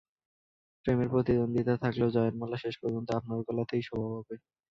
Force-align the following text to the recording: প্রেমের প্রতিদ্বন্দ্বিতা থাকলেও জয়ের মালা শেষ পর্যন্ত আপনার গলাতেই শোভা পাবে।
প্রেমের 0.85 1.09
প্রতিদ্বন্দ্বিতা 1.13 1.73
থাকলেও 1.83 2.13
জয়ের 2.15 2.35
মালা 2.39 2.57
শেষ 2.63 2.75
পর্যন্ত 2.81 3.09
আপনার 3.19 3.39
গলাতেই 3.47 3.83
শোভা 3.87 4.07
পাবে। 4.13 4.35